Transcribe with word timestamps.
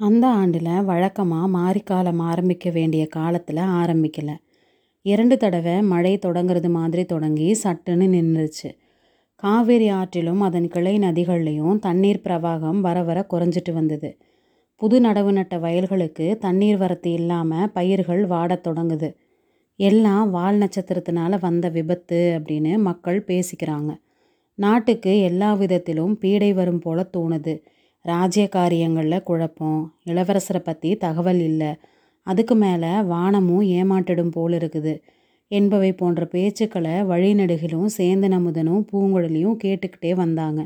அந்த 0.00 0.26
ஆண்டில் 0.26 0.84
வழக்கமாக 0.84 1.46
மாரிக்காலம் 1.58 2.20
ஆரம்பிக்க 2.22 2.70
வேண்டிய 2.70 3.06
காலத்தில் 3.06 3.56
ஆரம்பிக்கலை. 3.56 4.34
இரண்டு 5.02 5.36
தடவை 5.36 5.82
மழை 5.82 6.18
தொடங்கிறது 6.26 6.70
மாதிரி 6.70 7.04
தொடங்கி 7.04 7.56
சட்டுன்னு 7.62 8.06
நின்றுச்சு 8.14 8.70
காவேரி 9.34 9.90
ஆற்றிலும் 9.90 10.38
அதன் 10.38 10.68
கிளை 10.68 10.98
நதிகள்லேயும் 10.98 11.78
தண்ணீர் 11.78 12.20
பிரவாகம் 12.24 12.80
வர 12.80 13.02
வர 13.02 13.26
குறைஞ்சிட்டு 13.32 13.72
வந்தது. 13.72 14.16
புது 14.74 15.00
நடவு 15.00 15.32
நட்ட 15.32 15.58
வயல்களுக்கு 15.58 16.36
தண்ணீர் 16.38 16.76
வரத்து 16.76 17.12
இல்லாமல் 17.12 17.70
பயிர்கள் 17.70 18.26
வாடத் 18.26 18.66
தொடங்குது. 18.66 19.10
எல்லாம் 19.76 20.30
வால் 20.30 20.58
நட்சத்திரத்தினால 20.58 21.40
வந்த 21.40 21.68
விபத்து 21.68 22.20
அப்படின்னு 22.38 22.78
மக்கள் 22.78 23.24
பேசிக்கிறாங்க. 23.26 23.90
நாட்டுக்கு 24.54 25.20
எல்லா 25.20 25.54
விதத்திலும் 25.54 26.18
பீடை 26.18 26.52
வரும் 26.54 26.78
போல 26.78 27.08
தோணுது. 27.16 27.62
ராஜ்ய 28.04 28.48
காரியங்களில் 28.48 29.22
குழப்பம். 29.22 29.80
இளவரசரை 30.04 30.58
பற்றி 30.58 30.94
தகவல் 30.96 31.40
இல்லை. 31.40 31.70
அதுக்கு 32.22 32.54
மேலே 32.54 32.92
வானமும் 33.02 33.60
ஏமாட்டிடும் 33.60 34.30
போல் 34.30 34.52
இருக்குது. 34.52 34.94
என்பவை 35.50 35.92
போன்ற 35.92 36.28
பேச்சுக்களை 36.32 36.94
வழிநெடுகிலும் 37.10 37.88
சேந்தன் 37.96 38.36
அமுதனும் 38.38 38.82
பூங்குழலியும் 38.92 39.58
கேட்டுக்கிட்டே 39.64 40.12
வந்தாங்க. 40.14 40.60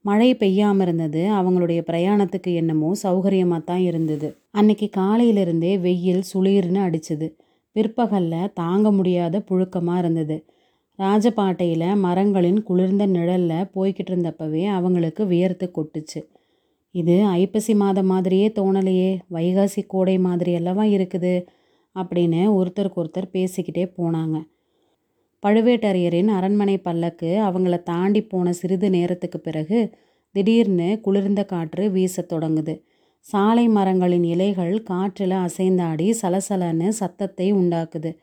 மழை 0.00 0.34
பெய்யாமல் 0.34 0.84
இருந்தது. 0.86 1.22
அவங்களுடைய 1.30 1.80
பிரயாணத்துக்கு 1.90 2.54
என்னமோ 2.54 2.90
சௌகரியமாக 3.02 3.64
தான் 3.64 3.78
இருந்தது. 3.78 4.28
அன்னைக்கு 4.50 4.90
காலையிலிருந்தே 4.96 5.80
வெயில் 5.80 6.24
சுளீர்னு 6.32 6.80
அடிச்சுது. 6.80 7.28
பிற்பகலில் 7.76 8.52
தாங்க 8.52 8.90
முடியாத 8.90 9.40
புழுக்கமாக 9.48 9.98
இருந்தது. 9.98 10.36
ராஜபாட்டையில் 10.98 11.88
மரங்களின் 11.96 12.62
குளிர்ந்த 12.62 13.06
நிழலில் 13.06 13.70
போய்கிட்டு 13.74 14.10
இருந்தப்பவே 14.12 14.64
அவங்களுக்கு 14.66 15.26
வியர்த்து 15.26 15.70
கொட்டுச்சு. 15.70 16.20
இது 16.94 17.26
ஐப்பசி 17.26 17.74
மாதம் 17.74 18.06
மாதிரியே 18.06 18.48
தோணலையே 18.48 19.18
வைகாசி 19.32 19.82
கோடை 19.86 20.18
மாதிரி 20.18 20.54
அல்லவா 20.54 20.82
இருக்குது? 20.82 21.46
அப்படின்னு 21.94 22.40
ஒருத்தருக்கு 22.58 22.96
ஒருத்தர் 22.96 23.32
பேசிக்கிட்டே 23.32 23.84
போனாங்க. 23.98 24.36
பழுவேட்டரையரின் 25.46 26.26
அரண்மனை 26.26 26.78
பல்லக்கு 26.78 27.40
அவங்கள 27.40 27.82
தாண்டி 27.82 28.22
போன 28.22 28.52
சிறிது 28.52 28.90
நேரத்துக்கு 28.90 29.40
பிறகு 29.40 29.90
திடீர்னு 30.32 31.00
குளிர்ந்த 31.00 31.44
காற்று 31.44 31.90
வீசத் 31.90 32.32
தொடங்குது. 32.32 32.82
சாலை 33.20 33.68
மரங்களின் 33.68 34.24
இலைகள் 34.24 34.82
காற்றில் 34.82 35.36
அசைந்தாடி 35.44 36.14
சலசலன்னு 36.22 36.88
சத்தத்தை 36.88 37.54
உண்டாக்குது. 37.54 38.16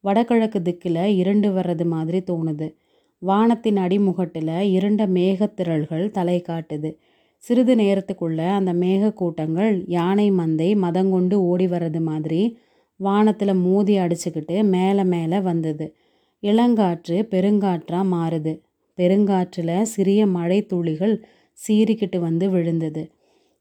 வடகிழக்கு 0.00 0.62
திக்கில் 0.62 1.04
இருண்டு 1.16 1.50
வர்றது 1.50 1.84
மாதிரி 1.84 2.22
தோணுது. 2.30 2.74
வானத்தின் 3.18 3.76
அடிமுகட்டில் 3.76 4.60
இருண்ட 4.60 5.06
மேகத்திரள்கள் 5.06 6.10
தலை 6.10 6.44
காட்டுது. 6.48 6.90
சிறிது 7.36 7.74
நேரத்துக்குள்ள 7.74 8.36
அந்த 8.36 8.72
மேகக்கூட்டங்கள் 8.74 9.84
யானை 9.86 10.30
மந்தை 10.30 10.76
மதங்கொண்டு 10.76 11.34
ஓடி 11.34 11.66
வர்றது 11.66 12.00
மாதிரி 12.00 12.58
வானத்தில் 12.96 13.54
மோதி 13.54 13.98
அடிச்சுக்கிட்டு 13.98 14.64
மேலே 14.64 15.04
மேலே 15.04 15.40
வந்தது. 15.40 15.94
இளங்காற்று 16.42 17.16
பெருங்காற்றாக 17.30 18.04
மாறுது. 18.12 18.60
பெருங்காற்றில் 18.98 19.82
சிறிய 19.82 20.26
மழை 20.26 20.66
துளிகள் 20.66 21.24
சீறிக்கிட்டு 21.68 22.18
வந்து 22.18 22.50
விழுந்தது. 22.50 23.10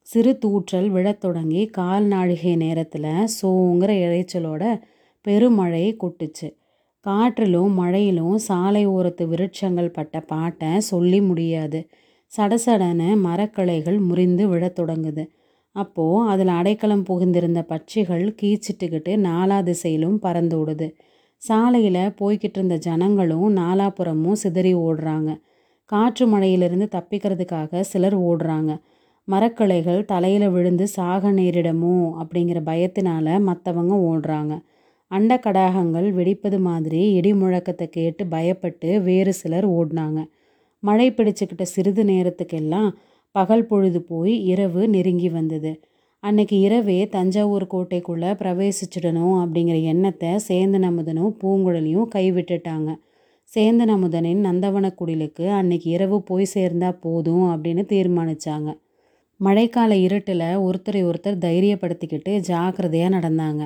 சிறு 0.02 0.38
தூற்றல் 0.46 0.88
விழத் 0.88 1.20
தொடங்கி 1.20 1.66
கால் 1.66 2.03
நாழிகை 2.03 2.56
நேரத்தில் 2.56 3.09
சோங்கிற 3.42 3.92
இறைச்சலோட 4.06 4.81
பெருமழை 5.22 5.98
கொட்டுச்சு. 6.03 6.56
காற்றிலும் 7.06 7.80
மழையிலும் 7.80 8.38
சாலை 8.38 8.88
ஓரத்து 8.88 9.23
விருட்சங்கள் 9.26 9.88
பட்ட 9.88 10.20
பாட்டை 10.20 10.80
சொல்லி 10.80 11.22
முடியாது. 11.22 11.88
சடசடன 12.38 13.02
மரக்கிளைகள் 13.23 14.00
முறிந்து 14.00 14.47
விழத் 14.47 14.80
தொடங்குது. 14.80 15.23
அப்போது 15.75 16.30
அதில் 16.30 16.47
அடைக்கலம் 16.47 17.05
புகுந்திருந்த 17.09 17.61
பட்சிகள் 17.69 18.25
கீச்சிட்டுக்கிட்டு 18.41 19.11
நாலா 19.17 19.64
திசையிலும் 19.64 20.19
பறந்து 20.19 20.58
விடுது 20.58 20.88
சாலையில் 21.38 21.95
போய்கிட்டு 21.95 22.58
இருந்த 22.58 22.75
ஜனங்களும் 22.78 23.56
நாலாபுறமும் 23.57 24.40
சிதறி 24.44 24.75
ஓடுறாங்க. 24.75 25.31
காற்று 25.85 26.28
மழையிலிருந்து 26.28 26.88
தப்பிக்கிறதுக்காக 26.91 27.81
சிலர் 27.81 28.18
ஓடுறாங்க. 28.19 28.72
மரக்கிளைகள் 29.28 30.06
தலையில் 30.06 30.50
விழுந்து 30.50 30.88
சாக 30.88 31.31
நேரிடமோ 31.31 32.12
அப்படிங்கிற 32.22 32.59
பயத்தினால 32.66 33.28
மற்றவங்க 33.50 33.94
ஓடுறாங்க. 34.09 34.53
அண்ட 35.12 35.35
கடாகங்கள் 35.35 36.07
வெடிப்பது 36.12 36.59
மாதிரி 36.59 37.12
இடி 37.12 37.34
முழக்கத்தை 37.34 37.88
கேட்டு 37.88 38.25
பயப்பட்டு 38.25 39.03
வேறு 39.03 39.34
சிலர் 39.34 39.69
ஓடினாங்க. 39.69 40.25
மழை 40.88 41.07
பிடிச்சிக்கிட்ட 41.12 41.66
சிறிது 41.73 42.03
நேரத்துக்கெல்லாம் 42.03 42.90
பகல் 43.35 43.68
பொழுது 43.68 44.00
போய் 44.01 44.34
இரவு 44.51 44.81
நெருங்கி 44.88 45.29
வந்தது. 45.29 45.72
அன்னைக்கு 46.23 46.57
இரவே 46.59 47.00
தஞ்சாவூர் 47.07 47.66
கோட்டைக்குள்ளே 47.73 48.29
பிரவேசிச்சிடணும் 48.41 49.35
அப்படிங்கிற 49.41 49.78
எண்ணத்தை 49.91 50.31
சேந்தன் 50.47 50.88
அமுதனும் 50.90 51.34
பூங்குழலியும் 51.41 52.07
கைவிட்டுட்டாங்க. 52.16 52.90
சேந்தன் 53.51 53.94
அமுதனின் 53.95 54.41
நந்தவனக்குடிலுக்கு 54.47 55.45
அன்னைக்கு 55.59 55.88
இரவு 55.95 56.18
போய் 56.29 56.53
சேர்ந்தா 56.53 56.90
போதும் 57.06 57.45
அப்படின்னு 57.51 57.84
தீர்மானித்தாங்க 57.94 58.69
மழைக்கால 59.40 59.91
இருட்டில் 60.07 60.47
ஒருத்தரை 60.66 61.01
ஒருத்தர் 61.09 61.44
தைரியப்படுத்திக்கிட்டு 61.45 62.34
ஜாக்கிரதையாக 62.50 63.13
நடந்தாங்க. 63.16 63.63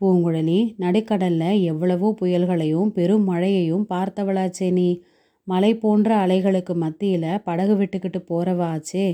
பூங்குழலி 0.00 0.58
நடுக்கடலில் 0.82 1.62
எவ்வளவோ 1.70 2.08
புயல்களையும் 2.20 2.90
பெரும் 2.96 3.24
மழையையும் 3.30 3.86
பார்த்தவளாச்சே 3.92 4.68
நீ. 4.78 4.88
மலை 5.48 5.70
போன்ற 5.74 6.08
அலைகளுக்கு 6.26 6.74
மத்தியில் 6.74 7.30
படகு 7.44 7.74
விட்டுக்கிட்டு 7.74 8.20
போகிறவாச்சே 8.30 9.06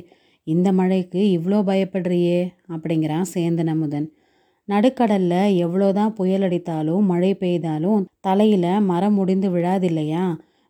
இந்த 0.47 0.69
மழைக்கு 0.72 1.21
இவ்வளோ 1.37 1.59
பயப்படுறியே? 1.71 2.41
அப்படிங்கிறான் 2.69 3.27
சேந்தன் 3.34 3.71
அமுதன் 3.75 4.09
நடுக்கடலில் 4.69 5.55
எவ்வளோதான் 5.65 6.12
புயல் 6.15 6.43
அடித்தாலும் 6.43 7.05
மழை 7.05 7.31
பெய்தாலும் 7.41 8.05
தலையில் 8.21 8.69
மரம் 8.83 9.15
முடிந்து 9.15 9.49
விழாதில்லையா? 9.49 10.25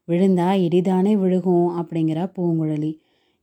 விழுந்தா 0.09 0.49
இடிதானே 0.67 1.13
விழுகும் 1.23 1.69
அப்படிங்கிறா 1.81 2.25
பூங்குழலி. 2.37 2.93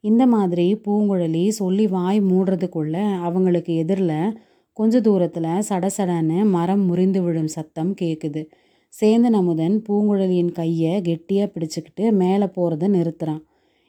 இந்த 0.03 0.23
மாதிரி 0.27 0.67
பூங்குழலி 0.85 1.43
சொல்லி 1.59 1.85
வாய் 1.87 2.19
மூடுறதுக்குள்ள 2.21 2.95
அவங்களுக்கு 3.19 3.71
எதிரில் 3.75 4.17
கொஞ்ச 4.77 5.01
தூரத்தில் 5.01 5.49
சடசடன்னு 5.69 6.37
மரம் 6.49 6.83
முறிந்து 6.89 7.19
விழும் 7.23 7.51
சத்தம் 7.55 7.91
கேட்குது 8.01 8.41
சேந்தன் 8.93 9.35
அமுதன் 9.39 9.75
பூங்குழலியின் 9.85 10.49
கையை 10.57 10.93
கெட்டியாக 11.05 11.51
பிடிச்சிக்கிட்டு 11.53 12.05
மேலே 12.21 12.47
போகிறத 12.55 12.87
நிறுத்துகிறான் 12.95 13.39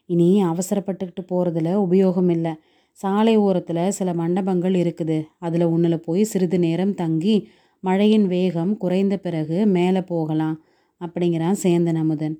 இனி 0.08 0.28
அவசரப்பட்டுக்கிட்டு 0.50 1.22
போகிறதுல 1.30 1.72
உபயோகம் 1.84 2.30
இல்லை. 2.34 2.52
சாலை 2.98 3.34
ஓரத்தில் 3.46 3.82
சில 3.98 4.08
மண்டபங்கள் 4.20 4.76
இருக்குது. 4.82 5.18
அதில் 5.46 5.66
ஒன்றில் 5.74 6.04
போய் 6.06 6.22
சிறிது 6.32 6.58
நேரம் 6.66 6.94
தங்கி 7.02 7.36
மழையின் 7.84 8.26
வேகம் 8.34 8.72
குறைந்த 8.82 9.14
பிறகு 9.26 9.58
மேலே 9.76 10.02
போகலாம் 10.12 10.56
அப்படிங்கிறான் 11.00 11.56
சேந்தன் 11.64 12.00
அமுதன் 12.02 12.36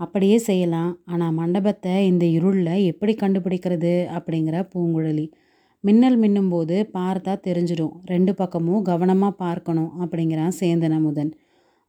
அப்படியே 0.00 0.38
செய்யலாம். 0.48 0.92
ஆனால் 1.12 1.34
மண்டபத்தை 1.40 1.94
இந்த 2.10 2.24
இருளில் 2.38 2.74
எப்படி 2.90 3.12
கண்டுபிடிக்கிறது 3.22 3.94
அப்படிங்கிற 4.18 4.56
பூங்குழலி. 4.72 5.26
மின்னல் 5.84 6.18
மின்னும்போது 6.22 6.76
பார்த்தா 6.98 7.32
தெரிஞ்சிடும். 7.48 7.94
ரெண்டு 8.12 8.32
பக்கமும் 8.34 8.84
கவனமாக 8.90 9.40
பார்க்கணும் 9.44 9.90
அப்படிங்கிறான் 10.02 10.54
சேந்தன் 10.60 10.96
அமுதன் 10.98 11.32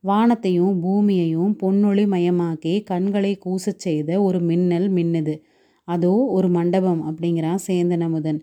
வானத்தையும் 0.04 0.76
பூமியையும் 0.82 1.54
பொன்னொளி 1.62 2.04
மயமாக்கி 2.06 2.74
கண்களை 2.84 3.32
கூசச் 3.46 3.84
செய்த 3.86 4.22
ஒரு 4.22 4.40
மின்னல் 4.40 4.90
மின்னுது. 4.92 5.36
அதோ 5.88 6.14
ஒரு 6.28 6.48
மண்டபம் 6.50 7.02
அப்படிங்கிறான் 7.10 7.62
சேந்தன் 7.68 8.02
அமுதன் 8.02 8.40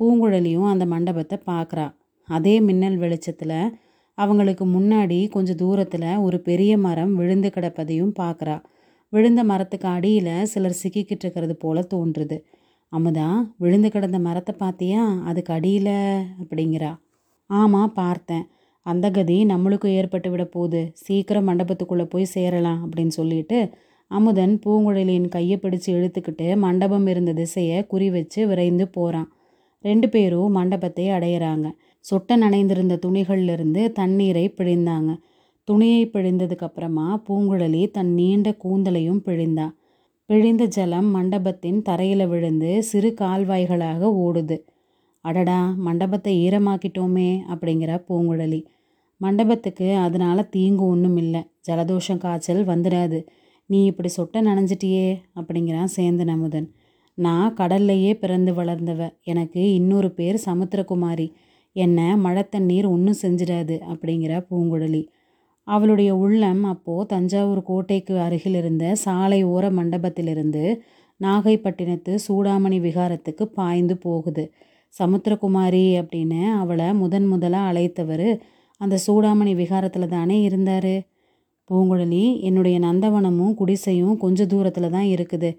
பூங்குழலியும் 0.00 0.68
அந்த 0.68 0.84
மண்டபத்தை 0.86 1.38
பார்க்குறா. 1.46 1.86
அதே 2.28 2.60
மின்னல் 2.60 2.96
வெளிச்சத்தில் 2.96 3.58
அவங்களுக்கு 4.18 4.64
முன்னாடி 4.66 5.28
கொஞ்சம் 5.28 5.56
தூரத்தில் 5.56 6.08
ஒரு 6.18 6.38
பெரிய 6.40 6.72
மரம் 6.78 7.14
விழுந்து 7.14 7.48
கிடப்பதையும் 7.48 8.14
பார்க்குறா. 8.20 8.56
விழுந்த 9.12 9.44
மரத்துக்கு 9.44 9.88
அடியில் 9.88 10.34
சிலர் 10.44 10.80
சிக்கிக்கிட்டு 10.82 11.24
இருக்கிறது 11.24 11.56
போல 11.56 11.80
தோன்றுது. 11.94 12.36
அமுதா 12.92 13.28
விழுந்து 13.58 13.88
கிடந்த 13.90 14.18
மரத்தை 14.18 14.54
பார்த்தியா? 14.58 15.02
அதுக்கு 15.24 15.52
அடியில்? 15.52 15.94
அப்படிங்கிறா. 16.42 16.92
ஆமாம் 17.50 17.92
பார்த்தேன். 17.92 18.44
அந்த 18.86 19.10
கதி 19.10 19.44
நம்மளுக்கும் 19.44 19.96
ஏற்பட்டு 19.98 20.30
விட 20.30 20.44
போகுது. 20.44 20.90
சீக்கிரம் 20.92 21.48
மண்டபத்துக்குள்ளே 21.48 22.04
போய் 22.04 22.24
சேரலாம் 22.24 22.80
அப்படின்னு 22.84 23.14
சொல்லிட்டு 23.18 23.70
அமுதன் 24.06 24.60
பூங்குழலியின் 24.66 25.28
கையை 25.28 25.58
பிடிச்சு 25.62 25.86
இழுத்துக்கிட்டு 25.86 26.56
மண்டபம் 26.56 27.06
இருந்த 27.06 27.32
திசையை 27.32 27.86
குறி 27.86 28.10
வச்சு 28.10 28.46
விரைந்து 28.46 28.88
போகிறான் 28.88 29.28
ரெண்டு 29.80 30.08
பேரும் 30.08 30.50
மண்டபத்தை 30.52 31.08
அடையிறாங்க. 31.08 31.68
சொட்ட 32.04 32.36
நனைந்திருந்த 32.36 32.98
துணிகள்லேருந்து 33.06 33.92
தண்ணீரை 33.92 34.54
பிழிந்தாங்க. 34.56 35.16
துணியை 35.64 36.10
பிழிந்ததுக்கப்புறமா 36.12 37.06
பூங்குழலி 37.28 37.90
தன் 37.90 38.12
நீண்ட 38.14 38.50
கூந்தலையும் 38.64 39.22
பிழிந்தா. 39.26 39.66
பிழிந்த 40.26 40.64
ஜலம் 40.64 41.06
மண்டபத்தின் 41.06 41.82
தரையில் 41.82 42.26
விழுந்து 42.26 42.82
சிறு 42.82 43.14
கால்வாய்களாக 43.20 44.10
ஓடுது. 44.24 44.56
அடடா 45.24 45.58
மண்டபத்தை 45.76 46.32
ஈரமாக்கிட்டோமே 46.46 47.30
அப்படிங்கிற 47.52 47.92
பூங்குழலி. 48.08 48.60
மண்டபத்துக்கு 49.20 49.88
அதனால் 49.96 50.48
தீங்கு 50.48 50.84
ஒன்றும் 50.86 51.16
இல்லை. 51.16 51.42
ஜலதோஷம் 51.68 52.22
காய்ச்சல் 52.24 52.62
வந்துடாது 52.66 53.18
நீ 53.70 53.80
இப்படி 53.84 54.08
சொட்ட 54.16 54.40
நனைஞ்சிட்டியே 54.42 55.06
அப்படிங்கிறான் 55.40 55.92
சேந்தன் 55.96 56.32
அமுதன் 56.34 56.68
நான் 57.18 57.54
கடல்லையே 57.54 58.12
பிறந்து 58.14 58.52
வளர்ந்தவ. 58.54 59.00
எனக்கு 59.22 59.62
இன்னொரு 59.74 60.08
பேர் 60.10 60.38
சமுத்திரகுமாரி. 60.46 61.26
என்னை 61.76 62.06
மழை 62.16 62.42
தண்ணீர் 62.48 62.86
ஒன்றும் 62.86 63.20
செஞ்சிடாது 63.22 63.76
அப்படிங்கிறா 63.92 64.38
பூங்குழலி. 64.50 65.02
அவளுடைய 65.66 66.10
உள்ளம் 66.16 66.62
அப்போது 66.64 67.06
தஞ்சாவூர் 67.06 67.62
கோட்டைக்கு 67.62 68.14
அருகில் 68.18 68.54
இருந்த 68.54 68.84
சாலை 68.94 69.44
ஓர 69.44 69.64
மண்டபத்திலிருந்து 69.70 70.64
நாகைப்பட்டினத்து 71.20 72.12
சூடாமணி 72.26 72.78
விகாரத்துக்கு 72.86 73.44
பாய்ந்து 73.58 73.96
போகுது. 73.96 74.44
சமுத்திரகுமாரி 74.98 75.84
அப்படின்னு 76.00 76.40
அவளை 76.62 76.88
முதன் 76.92 77.26
முதலாக 77.26 77.70
அழைத்தவர் 77.70 78.28
அந்த 78.80 78.96
சூடாமணி 79.06 79.52
விகாரத்தில் 79.60 80.12
தானே 80.16 80.36
இருந்தார். 80.42 80.94
பூங்குழலி 81.70 82.24
என்னுடைய 82.48 82.76
நந்தவனமும் 82.78 83.54
குடிசையும் 83.60 84.16
கொஞ்ச 84.16 84.46
தூரத்தில் 84.46 84.94
தான் 84.96 85.08
இருக்குது. 85.14 85.50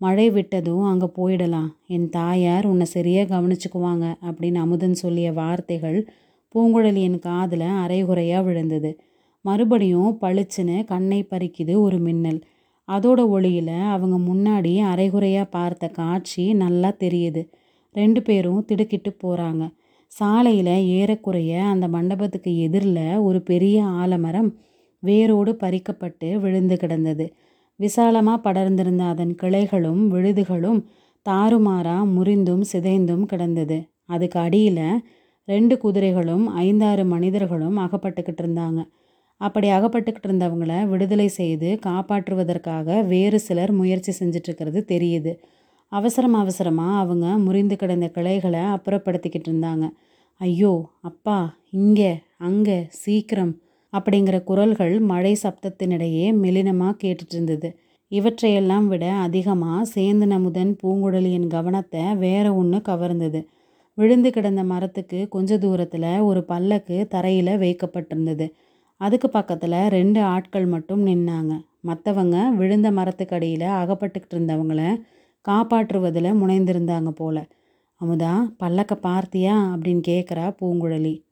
மழை 0.00 0.26
விட்டதும் 0.30 0.84
அங்கே 0.90 1.08
போயிடலாம். 1.18 1.68
என் 1.86 2.08
தாயார் 2.10 2.66
உன்னை 2.66 2.86
சரியாக 2.86 3.30
கவனிச்சுக்குவாங்க 3.34 4.06
அப்படின்னு 4.28 4.58
அமுதன் 4.64 4.96
சொல்லிய 5.02 5.28
வார்த்தைகள் 5.32 5.98
பூங்குழலியின் 6.54 7.18
காதில் 7.18 7.66
அரைகுறையாக 7.84 8.44
விழுந்தது. 8.46 8.90
மறுபடியும் 9.44 10.10
பளிச்சுன்னு 10.22 10.76
கண்ணை 10.84 11.20
பறிக்குது 11.22 11.74
ஒரு 11.80 11.98
மின்னல். 11.98 12.40
அதோட 12.88 13.20
ஒளியில் 13.36 13.74
அவங்க 13.94 14.16
முன்னாடி 14.28 14.72
அரைகுறையாக 14.92 15.52
பார்த்த 15.56 15.88
காட்சி 16.00 16.44
நல்லா 16.62 16.90
தெரியுது. 17.04 17.42
ரெண்டு 17.94 18.20
பேரும் 18.22 18.64
திடுக்கிட்டு 18.64 19.10
போகிறாங்க 19.22 19.64
சாலையில் 20.12 20.74
ஏறக்குறைய 20.98 21.52
அந்த 21.64 21.88
மண்டபத்துக்கு 21.88 22.50
எதிரில் 22.56 23.18
ஒரு 23.18 23.38
பெரிய 23.42 23.84
ஆலமரம் 24.02 24.50
வேரோடு 25.02 25.52
பறிக்கப்பட்டு 25.52 26.28
விழுந்து 26.40 26.76
கிடந்தது. 26.76 27.26
விசாலமாக 27.80 28.42
படர்ந்திருந்த 28.46 29.02
அதன் 29.02 29.34
கிளைகளும் 29.42 30.02
விழுதுகளும் 30.14 30.80
தாறுமாறாக 31.26 32.04
முறிந்தும் 32.16 32.64
சிதைந்தும் 32.72 33.24
கிடந்தது. 33.24 33.78
அதுக்கு 34.06 34.38
அடியில் 34.40 34.84
ரெண்டு 35.48 35.74
குதிரைகளும் 35.78 36.44
ஐந்தாறு 36.64 37.04
மனிதர்களும் 37.04 37.76
அகப்பட்டுக்கிட்டு 37.76 38.42
இருந்தாங்க. 38.44 38.80
அப்படி 39.40 39.68
அகப்பட்டுக்கிட்டு 39.68 40.28
இருந்தவங்கள 40.28 40.72
விடுதலை 40.88 41.28
செய்து 41.28 41.68
காப்பாற்றுவதற்காக 41.86 43.06
வேறு 43.06 43.38
சிலர் 43.40 43.72
முயற்சி 43.72 44.12
செஞ்சிட்ருக்கிறது 44.20 44.80
தெரியுது. 44.92 45.32
அவசரம் 45.92 46.36
அவசரமாக 46.42 47.00
அவங்க 47.02 47.26
முறிந்து 47.38 47.76
கிடந்த 47.76 48.06
கிளைகளை 48.08 48.62
அப்புறப்படுத்திக்கிட்டு 48.76 49.48
இருந்தாங்க. 49.50 49.86
ஐயோ 50.40 50.72
அப்பா 51.00 51.38
இங்கே 51.80 52.12
அங்கே 52.38 52.78
சீக்கிரம் 53.02 53.52
அப்படிங்கிற 53.92 54.36
குரல்கள் 54.44 54.94
மழை 55.10 55.32
சப்தத்தினிடையே 55.42 56.26
மெலினமாக 56.42 56.98
கேட்டுட்டு 57.02 57.34
இருந்தது. 57.36 57.68
இவற்றையெல்லாம் 58.12 58.86
விட 58.88 59.04
அதிகமாக 59.26 59.88
சேந்து 59.94 60.26
நமுதன் 60.26 60.72
பூங்குடலியின் 60.82 61.48
கவனத்தை 61.48 62.02
வேற 62.24 62.46
ஒன்று 62.54 62.78
கவர்ந்தது. 62.90 63.40
விழுந்து 63.98 64.28
கிடந்த 64.30 64.62
மரத்துக்கு 64.64 65.18
கொஞ்ச 65.28 65.58
தூரத்தில் 65.58 66.10
ஒரு 66.28 66.40
பல்லக்கு 66.44 66.96
தரையில் 67.14 67.54
வைக்கப்பட்டிருந்தது. 67.64 68.46
அதுக்கு 69.00 69.28
பக்கத்தில் 69.28 69.78
ரெண்டு 69.96 70.20
ஆட்கள் 70.34 70.66
மட்டும் 70.66 71.02
நின்னாங்க. 71.06 71.52
மற்றவங்க 71.86 72.36
விழுந்த 72.58 72.88
மரத்துக்கு 72.98 73.34
அடியில் 73.38 73.68
அகப்பட்டுக்கிட்டு 73.80 74.36
இருந்தவங்கள 74.36 74.82
காப்பாற்றுவதில் 75.48 76.38
முனைந்திருந்தாங்க 76.38 77.10
போல. 77.10 77.46
அமுதா 78.00 78.54
பல்லக்க 78.60 78.92
பார்த்தியா? 79.02 79.54
அப்படின்னு 79.74 80.02
கேட்குறா 80.08 80.54
பூங்குழலி. 80.60 81.22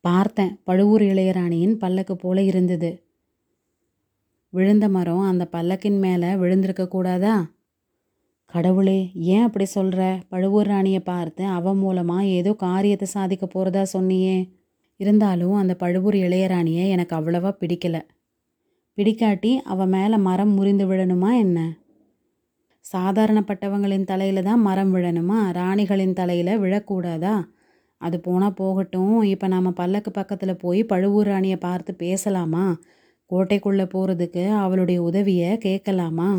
பார்த்தேன். 0.00 0.60
பழுவூர் 0.64 1.02
இளையராணியின் 1.02 1.74
பல்லக்கு 1.74 2.16
போல 2.16 2.42
இருந்தது. 2.42 3.02
விழுந்த 4.48 4.88
மரம் 4.88 5.20
அந்த 5.20 5.48
பல்லக்கின் 5.52 5.98
மேலே 5.98 6.34
விழுந்திருக்க 6.34 6.88
கூடாதா? 6.88 7.50
கடவுளே 8.46 9.10
ஏன் 9.14 9.42
அப்படி 9.42 9.64
சொல்கிற 9.64 10.20
பழுவூர் 10.28 10.66
ராணியை 10.66 11.00
பார்த்து 11.00 11.44
அவன் 11.44 11.76
மூலமாக 11.76 12.24
ஏதோ 12.24 12.52
காரியத்தை 12.52 13.08
சாதிக்க 13.08 13.46
போகிறதா 13.46 14.00
சொன்னியே. 14.00 14.48
இருந்தாலும் 14.96 15.54
அந்த 15.54 15.74
பழுவூர் 15.74 16.14
இளையராணியை 16.14 16.88
எனக்கு 16.88 17.16
அவ்வளவா 17.16 17.52
பிடிக்கல. 17.60 18.00
பிடிக்காட்டி 18.96 19.56
அவன் 19.56 19.88
மேலே 19.88 20.16
மரம் 20.16 20.50
முறிந்து 20.50 20.86
விழணுமா 20.86 21.36
என்ன? 21.38 21.72
சாதாரணப்பட்டவங்களின் 22.92 24.04
தலையில் 24.04 24.42
தான் 24.42 24.60
மரம் 24.60 24.94
விழணுமா? 24.94 25.38
ராணிகளின் 25.52 26.12
தலையில் 26.12 26.60
விழக்கூடாதா? 26.60 27.44
அது 27.96 28.20
போனால் 28.20 28.54
போகட்டும். 28.54 29.22
இப்போ 29.22 29.46
நாம் 29.46 29.72
பல்லக்கு 29.72 30.10
பக்கத்தில் 30.10 30.56
போய் 30.56 30.84
பழுவூர் 30.84 31.26
ராணியை 31.26 31.56
பார்த்து 31.56 31.94
பேசலாமா? 31.94 32.78
கோட்டைக்குள்ளே 33.30 33.86
போகிறதுக்கு 33.94 34.48
அவளுடைய 34.48 35.02
உதவியை 35.02 35.58
கேட்கலாமா? 35.58 36.38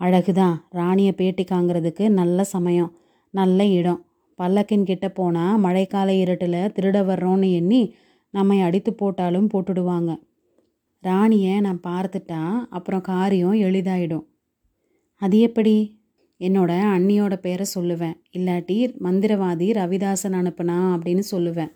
அழகுதான். 0.00 0.56
ராணியை 0.70 1.12
பேட்டி 1.12 1.44
காங்கிறதுக்கு 1.44 2.08
நல்ல 2.08 2.44
சமயம். 2.44 2.92
நல்ல 3.30 3.66
இடம். 3.66 4.04
பல்லக்கின் 4.38 4.84
கிட்ட 4.84 5.08
போனால் 5.08 5.60
மழைக்கால 5.62 6.08
இருட்டில் 6.08 6.72
திருட 6.76 6.98
வர்றோன்னு 7.10 7.52
எண்ணி 7.52 7.94
நம்மை 8.30 8.60
அடித்து 8.60 8.92
போட்டாலும் 8.92 9.50
போட்டுடுவாங்க. 9.54 10.22
ராணியை 11.00 11.60
நான் 11.60 11.80
பார்த்துட்டா 11.86 12.52
அப்புறம் 12.70 13.00
காரியம் 13.00 13.52
எளிதாயிடும். 13.52 14.24
அது 15.22 15.38
எப்படி? 15.38 15.76
என்னோட 16.40 16.72
அண்ணியோட 16.96 17.34
பேரை 17.36 17.66
சொல்லுவேன். 17.74 18.16
இல்லாட்டி 18.32 18.76
மந்திரவாதி 19.00 19.66
ரவிதாசன் 19.72 20.36
அனுப்புனா 20.40 20.78
அப்படின்னு 20.94 21.24
சொல்லுவேன். 21.30 21.72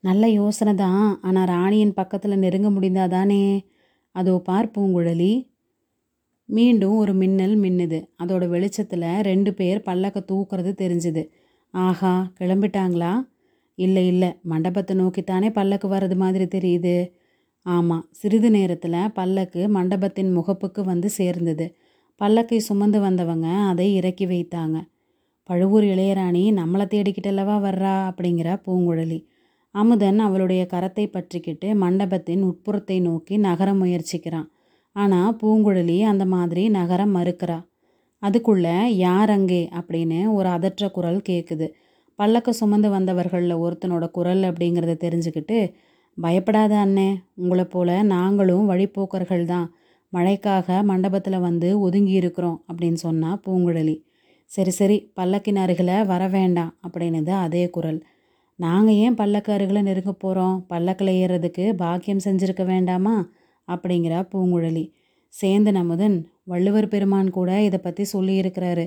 நல்ல 0.00 0.28
யோசனை 0.28 0.74
தான். 0.74 1.20
ஆனால் 1.22 1.46
ராணியின் 1.46 1.94
பக்கத்தில் 1.94 2.38
நெருங்க 2.38 2.68
முடிந்தாதானே 2.70 3.42
அதோ 4.14 4.34
பார் 4.38 4.72
பூங்குழலி. 4.74 5.32
மீண்டும் 6.48 6.96
ஒரு 6.96 7.14
மின்னல் 7.14 7.56
மின்னுது. 7.56 7.98
அதோட 8.22 8.44
வெளிச்சத்தில் 8.48 9.08
ரெண்டு 9.22 9.54
பேர் 9.54 9.78
பல்லக்க 9.86 10.18
தூக்குறது 10.32 10.72
தெரிஞ்சுது. 10.82 11.22
ஆஹா 11.70 12.32
கிளம்பிட்டாங்களா? 12.38 13.12
இல்லை 13.74 14.06
இல்லை. 14.06 14.30
மண்டபத்தை 14.42 14.92
நோக்கித்தானே 14.96 15.48
பல்லக்கு 15.50 15.88
வர்றது 15.88 16.16
மாதிரி 16.16 16.44
தெரியுது. 16.56 16.96
ஆமாம் 17.66 18.04
சிறிது 18.10 18.50
நேரத்தில் 18.50 19.00
பல்லக்கு 19.12 19.68
மண்டபத்தின் 19.68 20.30
முகப்புக்கு 20.36 20.80
வந்து 20.84 21.08
சேர்ந்தது. 21.10 21.66
பல்லக்கை 22.20 22.58
சுமந்து 22.58 22.98
வந்தவங்க 23.00 23.46
அதை 23.70 23.86
இறக்கி 23.94 24.26
வைத்தாங்க. 24.26 24.76
பழுவூர் 25.48 25.84
இளையராணி 25.84 26.44
நம்மளை 26.52 26.84
தேடிக்கிட்டல்லவா 26.86 27.56
வர்றா? 27.60 27.94
அப்படிங்கிற 28.10 28.48
பூங்குழலி. 28.66 29.18
அமுதன் 29.74 30.18
அவளுடைய 30.18 30.62
கரத்தை 30.72 31.04
பற்றிக்கிட்டு 31.06 31.68
மண்டபத்தின் 31.74 32.42
உட்புறத்தை 32.42 32.96
நோக்கி 33.00 33.34
நகர 33.38 33.68
முயற்சிக்கிறான். 33.74 34.48
ஆனால் 34.96 35.36
பூங்குழலி 35.42 35.98
அந்த 36.02 36.24
மாதிரி 36.26 36.62
நகரம் 36.68 37.16
மறுக்கிறா. 37.16 37.58
அதுக்குள்ள 38.22 38.68
யார் 38.98 39.30
அங்கே? 39.30 39.62
அப்படின்னு 39.78 40.20
ஒரு 40.32 40.48
அதற்ற 40.48 40.84
குரல் 40.88 41.20
கேட்குது 41.28 41.66
பல்லக்க 42.18 42.50
சுமந்து 42.50 42.88
வந்தவர்களில் 42.90 43.62
ஒருத்தனோட 43.64 44.04
குரல் 44.10 44.42
அப்படிங்கிறத 44.42 44.94
தெரிஞ்சுக்கிட்டு 45.04 45.58
பயப்படாத 46.18 46.74
அண்ணே 46.76 47.08
உங்களை 47.34 47.64
போல 47.64 48.02
நாங்களும் 48.02 48.68
வழிப்போக்கர்கள் 48.70 49.44
தான். 49.44 49.66
மழைக்காக 50.12 50.82
மண்டபத்தில் 50.82 51.38
வந்து 51.38 51.68
ஒதுங்கி 51.80 52.12
இருக்கிறோம் 52.12 52.58
அப்படின்னு 52.68 52.98
சொன்னால் 53.06 53.40
பூங்குழலி. 53.46 53.96
சரி 54.50 54.70
சரி 54.70 54.96
பல்லக்கின் 55.14 55.60
அருகில் 55.62 56.06
வர 56.06 56.22
வேண்டாம் 56.28 56.72
அப்படின்னுது 56.86 57.32
அதே 57.44 57.64
குரல். 57.70 58.00
நாங்கள் 58.58 58.94
ஏன் 58.94 59.14
பல்லக்கு 59.14 59.50
அருகில் 59.52 59.86
நெருங்க 59.88 60.12
போகிறோம் 60.12 60.66
பல்லக்கில் 60.68 61.12
ஏறுறதுக்கு 61.22 61.64
பாக்கியம் 61.74 62.24
செஞ்சுருக்க 62.24 62.64
வேண்டாமா? 62.64 63.16
அப்படிங்கிறா 63.68 64.20
பூங்குழலி. 64.32 64.84
சேந்த 65.34 65.70
நமுதன் 65.70 66.16
வள்ளுவர் 66.44 66.88
பெருமான் 66.88 67.30
கூட 67.30 67.50
இதை 67.62 67.78
பற்றி 67.78 68.04
சொல்லியிருக்கிறாரு. 68.12 68.84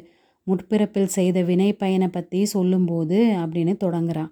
முற்பிறப்பில் 0.47 1.13
செய்த 1.17 1.41
வினை 1.41 1.73
பயனை 1.73 2.07
பற்றி 2.07 2.39
சொல்லும்போது 2.45 3.17
அப்படின்னு 3.41 3.73
தொடங்குறான் 3.85 4.31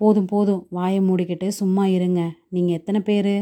போதும் 0.00 0.26
போதும் 0.26 0.62
வாயை 0.70 1.00
மூடிக்கிட்டு 1.00 1.48
சும்மா 1.60 1.84
இருங்க. 1.86 2.20
நீங்கள் 2.48 2.76
எத்தனை 2.78 3.00
பேர்? 3.00 3.34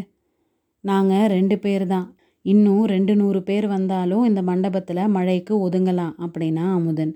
நாங்கள் 0.84 1.26
ரெண்டு 1.26 1.56
பேர் 1.58 1.84
தான். 1.86 2.06
இன்னும் 2.46 2.84
ரெண்டு 2.84 3.12
நூறு 3.16 3.40
பேர் 3.42 3.66
வந்தாலும் 3.66 4.24
இந்த 4.24 4.40
மண்டபத்தில் 4.42 5.12
மழைக்கு 5.16 5.54
ஒதுங்கலாம் 5.68 6.14
அப்படின்னா 6.24 6.64
அமுதன். 6.72 7.12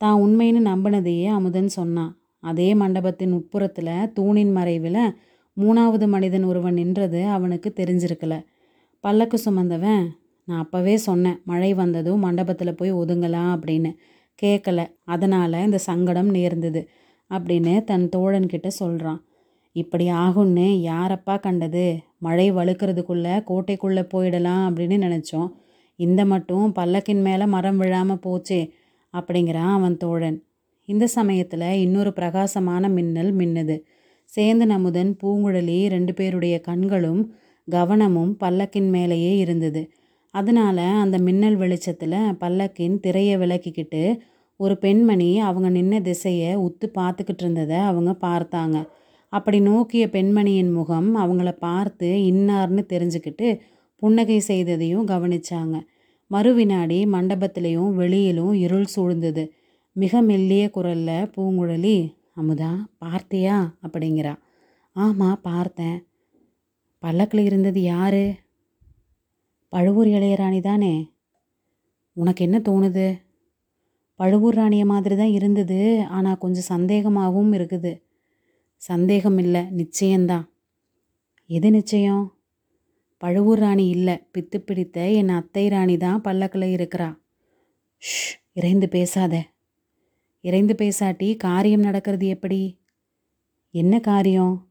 தான் 0.00 0.20
உண்மைன்னு 0.24 0.60
நம்பினதையே 0.70 1.26
அமுதன் 1.28 1.70
சொன்னான். 1.78 2.12
அதே 2.42 2.68
மண்டபத்தின் 2.74 3.32
உட்புறத்தில் 3.32 4.10
தூணின் 4.12 4.52
மறைவில் 4.52 5.02
மூணாவது 5.56 6.06
மனிதன் 6.08 6.44
ஒருவன் 6.44 6.74
நின்றது 6.74 7.20
அவனுக்கு 7.26 7.68
தெரிஞ்சிருக்கல. 7.76 8.34
பல்லக்கு 9.04 9.38
சுமந்தவன் 9.44 10.04
நான் 10.48 10.62
அப்போவே 10.64 10.94
சொன்னேன் 10.94 11.40
மழை 11.44 11.70
வந்ததும் 11.74 12.18
மண்டபத்தில் 12.18 12.78
போய் 12.78 12.92
ஒதுங்கலாம் 12.92 13.50
அப்படின்னு. 13.56 13.90
கேட்கல 14.42 14.80
அதனால் 15.04 15.64
இந்த 15.64 15.78
சங்கடம் 15.78 16.30
நேர்ந்தது 16.30 16.82
அப்படின்னு 17.30 17.74
தன் 17.84 18.06
தோழன்கிட்ட 18.16 18.68
சொல்கிறான் 18.80 19.20
இப்படி 19.76 20.06
ஆகும்னு 20.22 20.68
யாரப்பா 20.90 21.34
கண்டது? 21.40 21.86
மழை 22.22 22.46
வழுக்கிறதுக்குள்ளே 22.52 23.34
கோட்டைக்குள்ளே 23.50 24.04
போயிடலாம் 24.14 24.64
அப்படின்னு 24.68 24.96
நினச்சோம். 25.06 25.48
இந்த 25.98 26.24
மட்டும் 26.24 26.66
பல்லக்கின் 26.74 27.22
மேலே 27.22 27.46
மரம் 27.46 27.76
விழாமல் 27.76 28.22
போச்சே 28.26 28.60
அப்படிங்கிறான் 29.14 29.72
அவன் 29.78 29.96
தோழன். 29.96 30.38
இந்த 30.88 31.06
சமயத்தில் 31.06 31.68
இன்னொரு 31.84 32.12
பிரகாசமான 32.12 32.88
மின்னல் 32.88 33.32
மின்னுது. 33.36 33.76
சேந்தன் 34.32 34.72
நமுதன் 34.72 35.10
பூங்குழலி 35.22 35.78
ரெண்டு 35.88 36.12
பேருடைய 36.14 36.56
கண்களும் 36.60 37.22
கவனமும் 37.68 38.32
பல்லக்கின் 38.40 38.90
மேலேயே 38.90 39.32
இருந்தது. 39.36 39.82
அதனால் 40.34 40.84
அந்த 41.04 41.16
மின்னல் 41.18 41.56
வெளிச்சத்தில் 41.56 42.20
பல்லக்கின் 42.40 42.96
திரையை 43.00 43.36
விலக்கிக்கிட்டு 43.36 44.02
ஒரு 44.60 44.74
பெண்மணி 44.78 45.28
அவங்க 45.40 45.68
நின்ன 45.70 46.00
திசையை 46.00 46.50
உத்து 46.56 46.86
பார்த்துக்கிட்டு 46.98 47.42
இருந்ததை 47.44 47.78
அவங்க 47.90 48.12
பார்த்தாங்க. 48.20 48.78
அப்படி 49.32 49.60
நோக்கிய 49.60 50.06
பெண்மணியின் 50.06 50.72
முகம் 50.72 51.16
அவங்கள 51.16 51.52
பார்த்து 51.52 52.06
இன்னார்னு 52.06 52.82
தெரிஞ்சுக்கிட்டு 52.88 53.60
புன்னகை 53.96 54.42
செய்ததையும் 54.48 55.06
கவனிச்சாங்க. 55.06 55.80
மறுவினாடி 56.30 56.98
மண்டபத்திலையும் 57.06 57.94
வெளியிலும் 57.94 58.52
இருள் 58.52 58.86
சூழ்ந்தது. 58.96 59.50
மிக 59.92 60.22
மெல்லிய 60.22 60.70
குரல்ல 60.74 61.10
பூங்குழலி 61.36 62.14
அமுதா 62.36 62.72
பார்த்தியா? 63.04 63.56
அப்படிங்கிறா. 63.82 64.38
ஆமாம் 64.92 65.40
பார்த்தேன். 65.42 66.04
பல்லக்கில் 66.98 67.44
இருந்தது 67.44 67.82
யாரு? 67.82 68.34
பழுவூர் 69.68 70.06
இளையராணி 70.06 70.60
தானே. 70.60 71.12
உனக்கு 72.12 72.44
என்ன 72.44 72.58
தோணுது? 72.58 73.18
பழுவூர் 74.14 74.54
ராணியை 74.54 74.84
மாதிரி 74.84 75.16
தான் 75.16 75.32
இருந்தது. 75.32 76.04
ஆனால் 76.10 76.38
கொஞ்சம் 76.38 76.68
சந்தேகமாகவும் 76.68 77.52
இருக்குது. 77.52 77.92
சந்தேகம் 78.80 79.38
இல்லை 79.38 79.60
நிச்சயம்தான். 79.60 80.46
எது 81.46 81.70
நிச்சயம்? 81.70 82.38
பழுவூர் 83.16 83.58
ராணி 83.58 83.88
இல்லை 83.88 84.14
பித்து 84.32 84.58
பிடித்த 84.58 85.08
என் 85.10 85.28
அத்தை 85.28 85.68
ராணி 85.68 85.96
தான் 85.96 86.20
பல்லக்கில் 86.20 86.66
இருக்கிறா. 86.76 87.08
ஷ் 88.02 88.30
இறைந்து 88.52 88.88
பேசாத. 88.88 89.42
இறைந்து 90.40 90.74
பேசாட்டி 90.74 91.36
காரியம் 91.36 91.80
நடக்கிறது 91.80 92.26
எப்படி? 92.26 92.60
என்ன 93.74 94.00
காரியம்? 94.00 94.70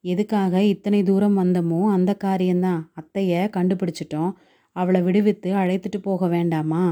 எதுக்காக 0.00 0.62
இத்தனை 0.64 1.02
தூரம் 1.02 1.38
வந்தமோ 1.38 1.80
அந்த 1.86 2.14
காரியம்தான். 2.14 2.92
அத்தையை 3.00 3.40
கண்டுபிடிச்சிட்டோம். 3.56 4.32
அவளை 4.76 5.02
விடுவித்து 5.02 5.52
அழைத்துட்டு 5.52 5.98
போக 6.02 6.26
வேண்டாமா? 6.26 6.84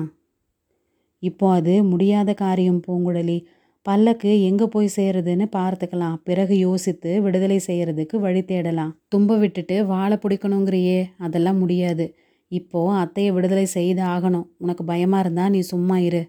இப்போ 1.18 1.52
அது 1.52 1.84
முடியாத 1.84 2.34
காரியம் 2.34 2.82
பூங்குழலி. 2.86 3.38
பல்லக்கு 3.86 4.42
எங்கே 4.42 4.66
போய் 4.66 4.94
சேருதுன்னு 4.96 5.46
பார்த்துக்கலாம். 5.58 6.16
பிறகு 6.24 6.58
யோசித்து 6.58 7.22
விடுதலை 7.22 7.60
செய்யறதுக்கு 7.66 8.16
வழி 8.16 8.42
தேடலாம். 8.44 8.92
தும்ப 9.14 9.38
விட்டுட்டு 9.38 9.86
வாழை 9.86 10.16
பிடிக்கணுங்கிறியே 10.24 10.98
அதெல்லாம் 11.18 11.58
முடியாது. 11.58 12.06
இப்போ 12.48 12.80
அத்தையை 12.92 13.32
விடுதலை 13.32 13.64
செய்து 13.64 14.02
ஆகணும். 14.02 14.46
உனக்கு 14.56 14.84
பயமாக 14.84 15.20
இருந்தா 15.20 15.48
நீ 15.48 15.60
சும்மா 15.60 15.98
இரு. 15.98 16.22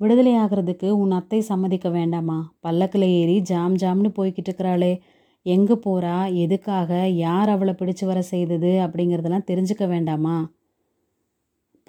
விடுதலை 0.00 0.34
ஆகிறதுக்கு 0.34 0.88
உன் 0.90 1.10
அத்தை 1.10 1.40
சம்மதிக்க 1.40 1.88
வேண்டாமா? 1.88 2.38
பல்லக்கில் 2.60 3.06
ஏறி 3.20 3.36
ஜாம் 3.40 3.76
ஜாம்னு 3.76 4.10
போய்கிட்டு 4.18 4.48
இருக்கிறாளே. 4.50 4.92
எங்கே 5.42 5.76
போகிறா 5.86 6.16
எதுக்காக? 6.34 6.90
யார் 7.08 7.48
அவளை 7.48 7.74
பிடிச்சு 7.74 8.04
வர 8.04 8.22
செய்தது? 8.22 8.72
அப்படிங்கிறதெல்லாம் 8.86 9.48
தெரிஞ்சுக்க 9.50 9.86
வேண்டாமா? 9.88 10.36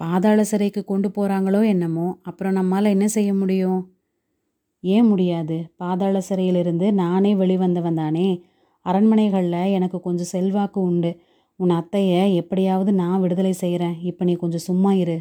பாதாள 0.00 0.40
சிறைக்கு 0.44 0.84
கொண்டு 0.84 1.08
போகிறாங்களோ 1.08 1.60
என்னமோ? 1.66 2.06
அப்புறம் 2.22 2.52
நம்மால் 2.52 2.94
என்ன 2.94 3.06
செய்ய 3.08 3.34
முடியும்? 3.34 3.95
ஏன் 4.80 5.06
முடியாது? 5.06 5.56
பாதாள 5.76 6.20
சிறையிலிருந்து 6.20 6.92
நானே 6.92 7.34
வெளிவந்தவன் 7.34 7.94
தானே? 7.94 8.44
அரண்மனைகளில் 8.86 9.72
எனக்கு 9.72 10.00
கொஞ்சம் 10.00 10.32
செல்வாக்கு 10.32 10.80
உண்டு. 10.80 11.10
உன் 11.56 11.70
அத்தையை 11.70 12.34
எப்படியாவது 12.34 12.92
நான் 12.92 13.20
விடுதலை 13.20 13.52
செய்கிறேன் 13.52 13.96
இப்போ 14.00 14.24
நீ 14.24 14.34
கொஞ்சம் 14.34 14.60
சும்மா 14.60 14.92
இரு. 14.92 15.18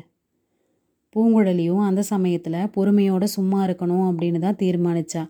பூங்குழலியும் 1.15 1.81
அந்த 1.81 2.01
சமயத்தில் 2.01 2.69
பொறுமையோடு 2.71 3.27
சும்மா 3.27 3.65
இருக்கணும் 3.65 4.05
அப்படின்னு 4.09 4.39
தான் 4.39 4.55
தீர்மானிச்சா. 4.55 5.23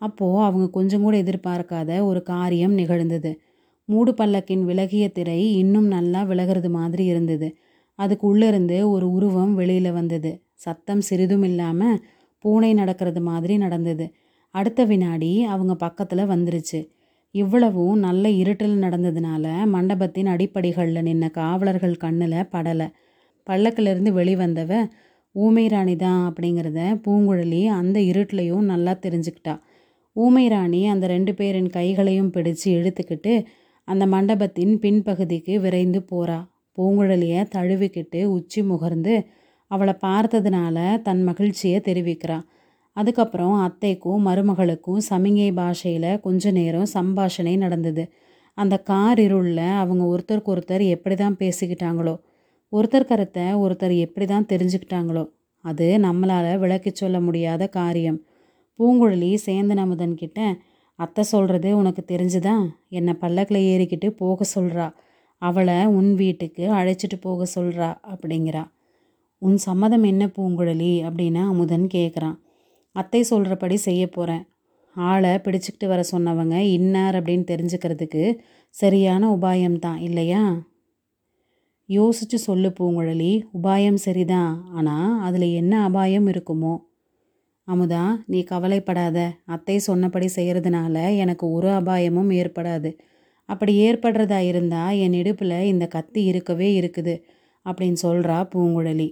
அப்போது 0.00 0.44
அவங்க 0.44 0.70
கொஞ்சம் 0.70 1.02
கூட 1.02 1.16
எதிர்பார்க்காத 1.16 2.04
ஒரு 2.04 2.22
காரியம் 2.22 2.72
நிகழ்ந்தது. 2.72 3.40
மூடு 3.88 4.12
பல்லக்கின் 4.12 4.64
விலகிய 4.64 5.08
திரை 5.08 5.54
இன்னும் 5.56 5.86
நல்லா 5.86 6.22
விலகிறது 6.22 6.70
மாதிரி 6.70 7.04
இருந்தது. 7.04 7.48
அதுக்கு 7.98 8.26
உள்ளிருந்து 8.26 8.90
ஒரு 8.90 9.10
உருவம் 9.10 9.54
வெளியில் 9.54 9.92
வந்தது. 9.92 10.42
சத்தம் 10.54 11.00
சிறிதும் 11.00 11.42
இல்லாமல் 11.42 11.98
பூனை 12.42 12.70
நடக்கிறது 12.74 13.20
மாதிரி 13.20 13.54
நடந்தது. 13.56 14.06
அடுத்த 14.54 14.80
வினாடி 14.84 15.32
அவங்க 15.52 15.74
பக்கத்தில் 15.74 16.30
வந்துருச்சு. 16.32 16.80
இவ்வளவும் 17.34 17.98
நல்ல 17.98 18.24
இருட்டில் 18.40 18.80
நடந்ததுனால 18.80 19.44
மண்டபத்தின் 19.66 20.26
அடிப்படைகளில் 20.26 21.06
நின்ன 21.08 21.30
காவலர்கள் 21.30 22.02
கண்ணில் 22.04 22.50
படலை. 22.54 22.88
பல்லக்கிலிருந்து 23.46 24.10
வெளிவந்தவ 24.18 24.72
ஊமை 25.34 25.64
ராணி 25.66 25.94
தான் 25.96 26.22
அப்படிங்கிறத 26.30 26.80
பூங்குழலி 27.04 27.62
அந்த 27.78 27.98
இருட்டிலையும் 28.12 28.68
நல்லா 28.72 28.92
தெரிஞ்சுக்கிட்டா. 29.04 29.54
ஊமை 30.16 30.44
ராணி 30.48 30.80
அந்த 30.88 31.06
ரெண்டு 31.06 31.32
பேரின் 31.34 31.70
கைகளையும் 31.70 32.32
பிடிச்சு 32.32 32.68
இழுத்துக்கிட்டு 32.76 33.34
அந்த 33.88 34.04
மண்டபத்தின் 34.06 34.74
பின்பகுதிக்கு 34.82 35.54
விரைந்து 35.60 36.00
போறா. 36.10 36.38
பூங்குழலியை 36.76 37.40
தழுவிக்கிட்டு 37.54 38.20
உச்சி 38.24 38.60
முகர்ந்து 38.62 39.14
அவளை 39.74 39.94
பார்த்ததுனால 40.06 40.78
தன் 41.06 41.22
மகிழ்ச்சியை 41.28 41.78
தெரிவிக்கிறாள் 41.88 42.46
அதுக்கப்புறம் 42.96 43.54
அத்தைக்கும் 43.66 44.24
மருமகளுக்கும் 44.28 45.00
சமிகை 45.10 45.50
பாஷையில் 45.58 46.10
கொஞ்ச 46.24 46.50
நேரம் 46.58 46.88
சம்பாஷணை 46.96 47.54
நடந்தது. 47.62 48.04
அந்த 48.58 48.74
கார் 48.90 49.20
இருளில் 49.26 49.68
அவங்க 49.82 50.02
ஒருத்தருக்கு 50.12 50.52
ஒருத்தர் 50.54 50.84
எப்படி 50.96 51.14
தான் 51.14 51.38
பேசிக்கிட்டாங்களோ 51.42 52.14
ஒருத்தர் 52.72 53.08
கருத்தை 53.10 53.46
ஒருத்தர் 53.62 53.94
எப்படி 54.06 54.26
தான் 54.26 54.48
தெரிஞ்சுக்கிட்டாங்களோ 54.52 55.24
அது 55.64 55.86
நம்மளால் 56.04 56.60
விளக்கி 56.62 56.90
சொல்ல 56.92 57.16
முடியாத 57.20 57.62
காரியம். 57.78 58.18
பூங்குழலி 58.78 59.30
சேந்தன் 59.46 59.82
அமுதன் 59.84 60.14
கிட்ட 60.14 60.38
அத்தை 60.98 61.22
சொல்கிறது 61.32 61.68
உனக்கு 61.80 62.02
தெரிஞ்சுதா? 62.12 62.54
என்னை 62.98 63.14
பல்லக்கில் 63.22 63.60
ஏறிக்கிட்டு 63.72 64.08
போக 64.22 64.44
சொல்கிறா 64.54 64.86
அவளை 65.42 65.78
உன் 65.98 66.10
வீட்டுக்கு 66.14 66.64
அழைச்சிட்டு 66.78 67.16
போக 67.20 67.46
சொல்கிறா 67.56 67.88
அப்படிங்கிறா. 68.12 68.62
உன் 69.42 69.56
சம்மதம் 69.56 70.02
என்ன 70.02 70.26
பூங்குழலி? 70.26 70.90
அப்படின்னு 71.06 71.40
அமுதன் 71.48 71.86
கேட்குறான் 71.94 72.36
அத்தை 72.92 73.22
சொல்கிறபடி 73.22 73.76
செய்ய 73.76 74.06
போகிறேன் 74.06 74.44
ஆளை 74.96 75.30
பிடிச்சிக்கிட்டு 75.30 75.86
வர 75.86 76.04
சொன்னவங்க 76.12 76.56
இன்னார் 76.58 77.14
அப்படின்னு 77.14 77.44
தெரிஞ்சுக்கிறதுக்கு 77.50 78.38
சரியான 78.70 79.30
உபாயம்தான் 79.36 80.00
இல்லையா? 80.00 80.68
யோசிச்சு 81.88 82.34
சொல்லு 82.34 82.72
பூங்குழலி 82.80 83.42
உபாயம் 83.62 83.94
சரிதான் 83.94 84.70
ஆனால் 84.72 85.20
அதில் 85.20 85.52
என்ன 85.52 85.82
அபாயம் 85.82 86.26
இருக்குமோ? 86.26 86.74
அமுதா 87.68 88.04
நீ 88.26 88.42
கவலைப்படாத. 88.42 89.18
அத்தை 89.44 89.78
சொன்னபடி 89.78 90.28
செய்கிறதுனால 90.36 91.16
எனக்கு 91.16 91.50
ஒரு 91.50 91.68
அபாயமும் 91.68 92.30
ஏற்படாது. 92.30 92.92
அப்படி 93.48 93.72
ஏற்படுறதா 93.80 94.38
இருந்தால் 94.38 94.96
என் 94.96 95.12
இடுப்பில் 95.12 95.58
இந்த 95.62 95.86
கத்தி 95.86 96.24
இருக்கவே 96.24 96.80
இருக்குது 96.80 97.14
அப்படின்னு 97.66 97.98
சொல்கிறா 98.02 98.38
பூங்குழலி. 98.54 99.08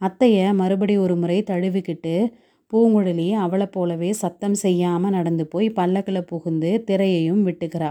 அத்தையை 0.00 0.54
மறுபடி 0.54 0.96
ஒரு 0.96 1.16
முறை 1.16 1.42
தழுவிக்கிட்டு 1.42 2.14
பூங்குழலி 2.72 3.32
அவளை 3.32 3.66
போலவே 3.66 4.12
சத்தம் 4.12 4.54
செய்யாமல் 4.54 5.10
நடந்து 5.10 5.46
போய் 5.46 5.70
பல்லக்கில் 5.70 6.24
புகுந்து 6.24 6.84
திரையையும் 6.86 7.44
விட்டுக்கிறா. 7.46 7.90